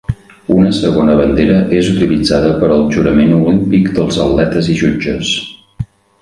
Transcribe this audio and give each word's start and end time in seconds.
Una 0.53 0.69
segona 0.77 1.17
bandera 1.19 1.57
és 1.79 1.89
utilitzada 1.91 2.49
per 2.63 2.71
al 2.77 2.81
jurament 2.97 3.37
olímpic 3.37 3.93
dels 3.99 4.19
atletes 4.25 4.71
i 4.77 4.83
jutges. 4.83 5.37